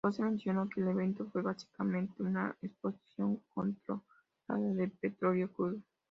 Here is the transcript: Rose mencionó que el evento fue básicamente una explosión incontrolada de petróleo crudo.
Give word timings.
Rose 0.03 0.23
mencionó 0.23 0.67
que 0.67 0.81
el 0.81 0.87
evento 0.87 1.29
fue 1.31 1.43
básicamente 1.43 2.23
una 2.23 2.57
explosión 2.63 3.33
incontrolada 3.33 4.73
de 4.73 4.87
petróleo 4.87 5.51
crudo. 5.53 5.79